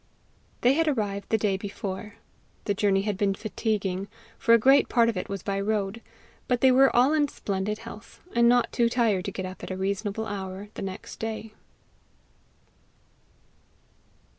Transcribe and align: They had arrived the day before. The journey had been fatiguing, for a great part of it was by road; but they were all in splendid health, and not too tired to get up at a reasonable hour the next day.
They 0.61 0.73
had 0.73 0.87
arrived 0.87 1.29
the 1.29 1.37
day 1.37 1.57
before. 1.57 2.15
The 2.65 2.73
journey 2.73 3.03
had 3.03 3.17
been 3.19 3.35
fatiguing, 3.35 4.07
for 4.39 4.55
a 4.55 4.57
great 4.57 4.89
part 4.89 5.09
of 5.09 5.15
it 5.15 5.29
was 5.29 5.43
by 5.43 5.61
road; 5.61 6.01
but 6.47 6.61
they 6.61 6.71
were 6.71 6.89
all 6.95 7.13
in 7.13 7.27
splendid 7.27 7.77
health, 7.77 8.19
and 8.33 8.49
not 8.49 8.71
too 8.73 8.89
tired 8.89 9.25
to 9.25 9.31
get 9.31 9.45
up 9.45 9.61
at 9.61 9.69
a 9.69 9.77
reasonable 9.77 10.25
hour 10.25 10.69
the 10.73 10.81
next 10.81 11.19
day. 11.19 11.53